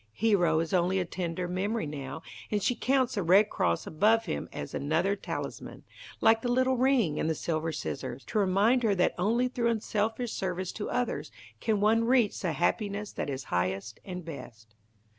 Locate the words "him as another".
4.25-5.15